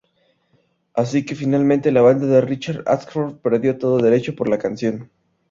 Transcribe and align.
Así 0.95 1.23
que, 1.27 1.35
finalmente, 1.35 1.91
la 1.91 2.01
banda 2.01 2.25
de 2.25 2.41
Richard 2.41 2.83
Ashcroft 2.87 3.35
perdió 3.37 3.77
todo 3.77 3.99
derecho 3.99 4.35
por 4.35 4.49
la 4.49 4.57
canción. 4.57 5.11